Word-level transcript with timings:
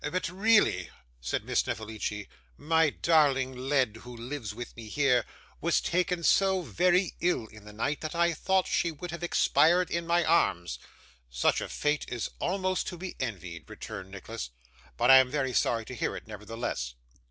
'But 0.03 0.29
really,' 0.29 0.89
said 1.19 1.45
Miss 1.45 1.59
Snevellicci, 1.59 2.27
'my 2.57 2.89
darling 2.89 3.55
Led, 3.55 3.97
who 3.97 4.17
lives 4.17 4.51
with 4.51 4.75
me 4.75 4.87
here, 4.87 5.27
was 5.61 5.79
taken 5.79 6.23
so 6.23 6.63
very 6.63 7.13
ill 7.19 7.45
in 7.45 7.65
the 7.65 7.71
night 7.71 8.01
that 8.01 8.15
I 8.15 8.33
thought 8.33 8.65
she 8.65 8.91
would 8.91 9.11
have 9.11 9.21
expired 9.21 9.91
in 9.91 10.07
my 10.07 10.25
arms.' 10.25 10.79
'Such 11.29 11.61
a 11.61 11.69
fate 11.69 12.05
is 12.07 12.31
almost 12.39 12.87
to 12.87 12.97
be 12.97 13.15
envied,' 13.19 13.69
returned 13.69 14.09
Nicholas, 14.09 14.49
'but 14.97 15.11
I 15.11 15.17
am 15.19 15.29
very 15.29 15.53
sorry 15.53 15.85
to 15.85 15.93
hear 15.95 16.15
it 16.15 16.25
nevertheless. 16.25 16.95